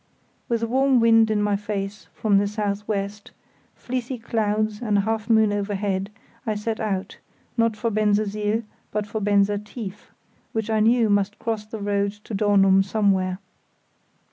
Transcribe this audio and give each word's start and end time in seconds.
With 0.49 0.63
a 0.63 0.67
warm 0.67 0.99
wind 0.99 1.29
in 1.29 1.43
my 1.43 1.55
face 1.55 2.07
from 2.15 2.39
the 2.39 2.47
south 2.47 2.87
west, 2.87 3.29
fleecy 3.75 4.17
clouds 4.17 4.81
and 4.81 4.97
a 4.97 5.01
half 5.01 5.29
moon 5.29 5.53
overhead, 5.53 6.09
I 6.43 6.55
set 6.55 6.79
out, 6.79 7.19
not 7.55 7.77
for 7.77 7.91
Bensersiel 7.91 8.63
but 8.89 9.05
for 9.05 9.21
Benser 9.21 9.63
Tief, 9.63 10.09
which 10.53 10.71
I 10.71 10.79
knew 10.79 11.07
must 11.11 11.37
cross 11.37 11.65
the 11.67 11.77
road 11.77 12.13
to 12.23 12.33
Dornum 12.33 12.81
somewhere. 12.81 13.37